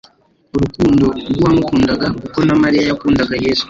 [0.55, 3.59] urukundo rw'uwamukundaga kuko na Mariya yakundaga Yesu.